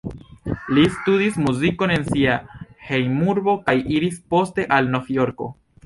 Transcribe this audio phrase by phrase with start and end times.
[0.77, 2.39] Li studis muzikon en sia
[2.89, 5.57] hejmurbo kaj iris poste al Novjorko.